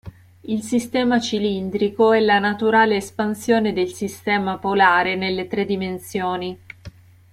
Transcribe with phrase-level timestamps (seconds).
[0.45, 6.59] Il sistema cilindrico è la naturale espansione del sistema polare nelle tre dimensioni.